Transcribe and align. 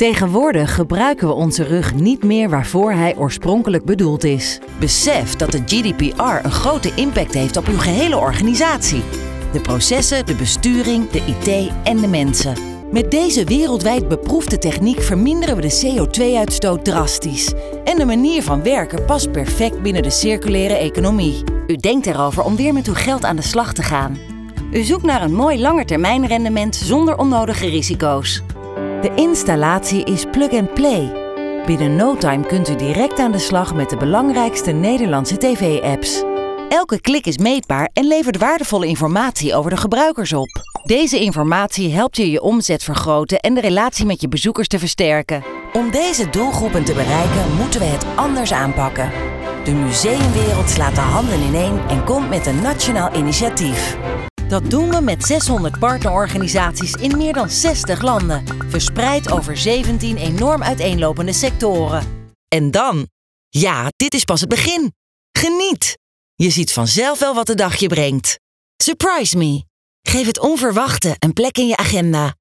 Tegenwoordig 0.00 0.74
gebruiken 0.74 1.28
we 1.28 1.34
onze 1.34 1.64
rug 1.64 1.94
niet 1.94 2.24
meer 2.24 2.48
waarvoor 2.48 2.92
hij 2.92 3.16
oorspronkelijk 3.16 3.84
bedoeld 3.84 4.24
is. 4.24 4.60
Besef 4.78 5.36
dat 5.36 5.52
de 5.52 5.62
GDPR 5.66 6.44
een 6.44 6.50
grote 6.50 6.94
impact 6.94 7.34
heeft 7.34 7.56
op 7.56 7.66
uw 7.66 7.78
gehele 7.78 8.16
organisatie. 8.16 9.02
De 9.52 9.60
processen, 9.60 10.26
de 10.26 10.34
besturing, 10.34 11.10
de 11.10 11.22
IT 11.26 11.70
en 11.84 11.96
de 11.96 12.06
mensen. 12.06 12.54
Met 12.92 13.10
deze 13.10 13.44
wereldwijd 13.44 14.08
beproefde 14.08 14.58
techniek 14.58 15.00
verminderen 15.02 15.56
we 15.56 15.62
de 15.62 16.06
CO2-uitstoot 16.08 16.84
drastisch. 16.84 17.52
En 17.84 17.98
de 17.98 18.04
manier 18.04 18.42
van 18.42 18.62
werken 18.62 19.04
past 19.04 19.32
perfect 19.32 19.82
binnen 19.82 20.02
de 20.02 20.10
circulaire 20.10 20.74
economie. 20.74 21.44
U 21.66 21.76
denkt 21.76 22.06
erover 22.06 22.42
om 22.42 22.56
weer 22.56 22.72
met 22.72 22.86
uw 22.86 22.94
geld 22.94 23.24
aan 23.24 23.36
de 23.36 23.42
slag 23.42 23.72
te 23.72 23.82
gaan. 23.82 24.18
U 24.72 24.82
zoekt 24.82 25.04
naar 25.04 25.22
een 25.22 25.34
mooi 25.34 25.60
langetermijnrendement 25.60 26.76
zonder 26.76 27.18
onnodige 27.18 27.68
risico's. 27.68 28.42
De 29.00 29.12
installatie 29.14 30.04
is 30.04 30.24
plug 30.30 30.52
and 30.52 30.74
play. 30.74 31.12
Binnen 31.66 31.96
no 31.96 32.16
time 32.16 32.46
kunt 32.46 32.68
u 32.68 32.76
direct 32.76 33.18
aan 33.18 33.32
de 33.32 33.38
slag 33.38 33.74
met 33.74 33.90
de 33.90 33.96
belangrijkste 33.96 34.70
Nederlandse 34.70 35.36
tv-apps. 35.36 36.22
Elke 36.68 37.00
klik 37.00 37.26
is 37.26 37.38
meetbaar 37.38 37.90
en 37.92 38.06
levert 38.06 38.36
waardevolle 38.36 38.86
informatie 38.86 39.54
over 39.54 39.70
de 39.70 39.76
gebruikers 39.76 40.32
op. 40.32 40.48
Deze 40.84 41.20
informatie 41.20 41.92
helpt 41.92 42.16
je 42.16 42.30
je 42.30 42.42
omzet 42.42 42.82
vergroten 42.82 43.40
en 43.40 43.54
de 43.54 43.60
relatie 43.60 44.06
met 44.06 44.20
je 44.20 44.28
bezoekers 44.28 44.68
te 44.68 44.78
versterken. 44.78 45.44
Om 45.72 45.90
deze 45.90 46.30
doelgroepen 46.30 46.84
te 46.84 46.94
bereiken 46.94 47.56
moeten 47.56 47.80
we 47.80 47.86
het 47.86 48.06
anders 48.16 48.52
aanpakken. 48.52 49.10
De 49.64 49.72
museumwereld 49.72 50.70
slaat 50.70 50.94
de 50.94 51.00
handen 51.00 51.40
ineen 51.42 51.80
en 51.88 52.04
komt 52.04 52.28
met 52.28 52.46
een 52.46 52.62
nationaal 52.62 53.16
initiatief. 53.16 53.98
Dat 54.50 54.70
doen 54.70 54.90
we 54.90 55.00
met 55.00 55.24
600 55.24 55.78
partnerorganisaties 55.78 56.92
in 56.92 57.16
meer 57.16 57.32
dan 57.32 57.50
60 57.50 58.02
landen, 58.02 58.44
verspreid 58.68 59.30
over 59.30 59.56
17 59.56 60.16
enorm 60.16 60.62
uiteenlopende 60.62 61.32
sectoren. 61.32 62.32
En 62.48 62.70
dan? 62.70 63.08
Ja, 63.48 63.88
dit 63.96 64.14
is 64.14 64.24
pas 64.24 64.40
het 64.40 64.48
begin. 64.48 64.92
Geniet! 65.38 65.98
Je 66.34 66.50
ziet 66.50 66.72
vanzelf 66.72 67.18
wel 67.18 67.34
wat 67.34 67.46
de 67.46 67.54
dag 67.54 67.76
je 67.76 67.86
brengt. 67.86 68.38
Surprise 68.76 69.36
me! 69.36 69.64
Geef 70.02 70.26
het 70.26 70.38
onverwachte 70.38 71.16
een 71.18 71.32
plek 71.32 71.58
in 71.58 71.66
je 71.66 71.76
agenda. 71.76 72.34